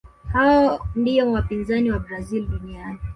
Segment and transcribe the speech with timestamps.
[0.33, 2.99] hao ndiyo wapinzani wa brazil duniani